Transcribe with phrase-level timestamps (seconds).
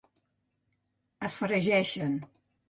[1.29, 2.17] Es fregeixen.